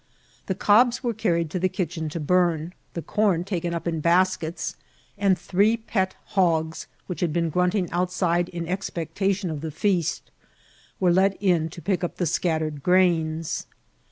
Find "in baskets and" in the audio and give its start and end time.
3.87-5.37